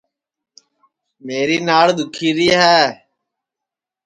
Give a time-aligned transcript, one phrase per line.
[1.25, 2.79] میری ناڑ دُؔکھی ری ہے